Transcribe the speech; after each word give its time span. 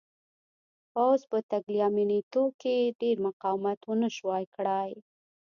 پوځ 0.93 1.19
په 1.31 1.37
تګلیامنیتو 1.51 2.43
کې 2.61 2.75
ډېر 3.01 3.17
مقاومت 3.27 3.79
ونه 3.83 4.09
شوای 4.17 4.43
کړای. 4.55 4.91